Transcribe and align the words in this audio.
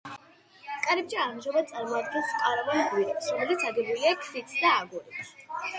კარიბჭე 0.87 1.19
ამჟამად 1.25 1.69
წარმოადგენს 1.73 2.33
კამაროვან 2.39 2.83
გვირაბს, 2.95 3.31
რომელიც 3.35 3.69
აგებულია 3.71 4.19
ქვით 4.27 4.59
და 4.65 4.75
აგურით. 4.81 5.35